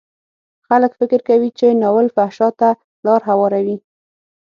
خلک 0.67 0.91
فکر 0.99 1.19
کوي 1.29 1.49
چې 1.59 1.67
ناول 1.81 2.07
فحشا 2.15 2.49
ته 2.59 2.69
لار 3.05 3.21
هواروي. 3.29 3.77